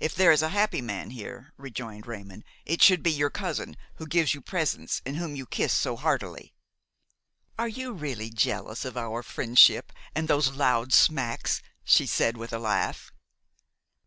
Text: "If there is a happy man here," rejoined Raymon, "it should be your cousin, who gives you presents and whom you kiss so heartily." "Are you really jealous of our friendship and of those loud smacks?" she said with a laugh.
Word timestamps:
"If 0.00 0.14
there 0.14 0.32
is 0.32 0.40
a 0.40 0.48
happy 0.48 0.80
man 0.80 1.10
here," 1.10 1.52
rejoined 1.58 2.06
Raymon, 2.06 2.44
"it 2.64 2.80
should 2.80 3.02
be 3.02 3.10
your 3.12 3.28
cousin, 3.28 3.76
who 3.96 4.06
gives 4.06 4.32
you 4.32 4.40
presents 4.40 5.02
and 5.04 5.18
whom 5.18 5.36
you 5.36 5.44
kiss 5.44 5.70
so 5.74 5.96
heartily." 5.96 6.54
"Are 7.58 7.68
you 7.68 7.92
really 7.92 8.30
jealous 8.30 8.86
of 8.86 8.96
our 8.96 9.22
friendship 9.22 9.92
and 10.14 10.24
of 10.24 10.28
those 10.28 10.52
loud 10.56 10.94
smacks?" 10.94 11.60
she 11.84 12.06
said 12.06 12.38
with 12.38 12.54
a 12.54 12.58
laugh. 12.58 13.12